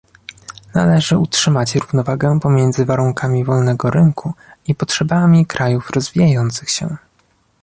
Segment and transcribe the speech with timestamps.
[0.75, 4.33] Należy utrzymać równowagę pomiędzy warunkami wolnego rynku
[4.67, 6.97] i potrzebami krajów rozwijających się